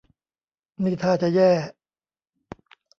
[0.83, 1.49] นี่ท่าจะแย่